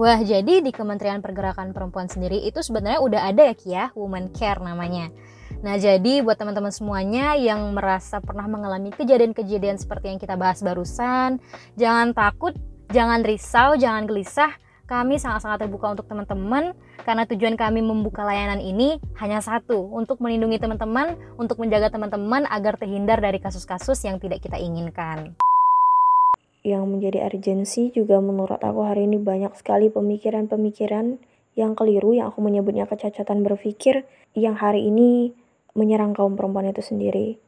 Wah, 0.00 0.16
jadi 0.24 0.64
di 0.64 0.72
Kementerian 0.72 1.20
Pergerakan 1.20 1.76
Perempuan 1.76 2.08
sendiri 2.08 2.40
itu 2.48 2.64
sebenarnya 2.64 3.04
udah 3.04 3.20
ada 3.20 3.52
ya 3.52 3.52
Kia, 3.52 3.84
Women 3.92 4.32
Care 4.32 4.56
namanya. 4.64 5.12
Nah, 5.60 5.76
jadi 5.76 6.24
buat 6.24 6.40
teman-teman 6.40 6.72
semuanya 6.72 7.36
yang 7.36 7.60
merasa 7.76 8.16
pernah 8.16 8.48
mengalami 8.48 8.96
kejadian-kejadian 8.96 9.76
seperti 9.76 10.08
yang 10.08 10.16
kita 10.16 10.40
bahas 10.40 10.64
barusan, 10.64 11.36
jangan 11.76 12.16
takut, 12.16 12.56
jangan 12.88 13.20
risau, 13.20 13.76
jangan 13.76 14.08
gelisah. 14.08 14.56
Kami 14.88 15.20
sangat-sangat 15.20 15.68
terbuka 15.68 15.92
untuk 15.92 16.08
teman-teman 16.08 16.72
karena 17.04 17.28
tujuan 17.28 17.60
kami 17.60 17.84
membuka 17.84 18.24
layanan 18.24 18.64
ini 18.64 18.96
hanya 19.20 19.44
satu, 19.44 19.84
untuk 19.84 20.16
melindungi 20.24 20.64
teman-teman, 20.64 21.12
untuk 21.36 21.60
menjaga 21.60 21.92
teman-teman 21.92 22.48
agar 22.48 22.80
terhindar 22.80 23.20
dari 23.20 23.36
kasus-kasus 23.36 24.00
yang 24.08 24.16
tidak 24.16 24.40
kita 24.40 24.56
inginkan 24.56 25.36
yang 26.60 26.84
menjadi 26.88 27.24
urgensi 27.24 27.88
juga 27.92 28.20
menurut 28.20 28.60
aku 28.60 28.84
hari 28.84 29.08
ini 29.08 29.16
banyak 29.16 29.56
sekali 29.56 29.88
pemikiran-pemikiran 29.88 31.16
yang 31.56 31.72
keliru 31.72 32.14
yang 32.14 32.30
aku 32.30 32.44
menyebutnya 32.44 32.84
kecacatan 32.84 33.42
berpikir 33.42 34.04
yang 34.36 34.54
hari 34.54 34.86
ini 34.86 35.32
menyerang 35.74 36.12
kaum 36.12 36.36
perempuan 36.36 36.68
itu 36.68 36.84
sendiri. 36.84 37.40